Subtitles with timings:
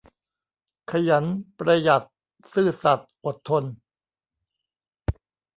[0.91, 1.25] ขยัน
[1.57, 2.05] ประหยัด
[2.53, 3.63] ซื่อสัตย์ อดทน